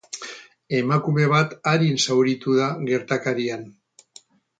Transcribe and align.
Emakume 0.77 1.27
bat 1.33 1.53
arin 1.71 1.99
zauritu 2.07 2.55
da 2.61 2.71
gertakarian. 2.89 3.69